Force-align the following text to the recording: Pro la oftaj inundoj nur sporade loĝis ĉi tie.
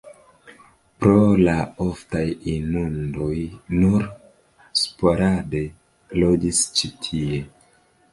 Pro 1.03 1.17
la 1.47 1.53
oftaj 1.83 2.23
inundoj 2.53 3.35
nur 3.81 4.07
sporade 4.85 5.61
loĝis 6.25 6.63
ĉi 6.81 6.91
tie. 7.05 7.43